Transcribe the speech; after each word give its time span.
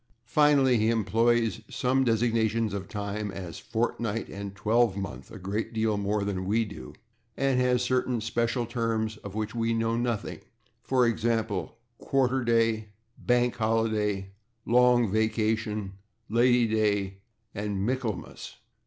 Finally, 0.25 0.77
he 0.79 0.89
employs 0.89 1.61
such 1.69 2.05
designations 2.05 2.73
of 2.73 2.89
time 2.89 3.29
as 3.29 3.61
/fortnight/ 3.61 4.29
and 4.33 4.55
/twelvemonth/ 4.55 5.29
a 5.29 5.37
great 5.37 5.73
deal 5.73 5.95
more 5.95 6.23
than 6.23 6.45
we 6.47 6.65
do, 6.65 6.91
and 7.37 7.59
has 7.59 7.83
certain 7.83 8.19
special 8.19 8.65
terms 8.65 9.17
of 9.17 9.35
which 9.35 9.53
we 9.53 9.75
know 9.75 9.95
nothing, 9.95 10.39
for 10.81 11.05
example, 11.05 11.77
/quarter 12.01 12.43
day/, 12.43 12.87
/bank 13.23 13.53
holiday/, 13.53 14.31
/long 14.65 15.11
vacation/, 15.11 15.93
/Lady 16.31 16.67
Day/ 16.67 17.19
and 17.53 17.87
/Michaelmas 17.87 18.55